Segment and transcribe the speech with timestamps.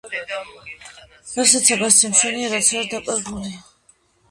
[1.41, 3.65] რასაცა გასცრმ შენია რასც არა დაკარგულია.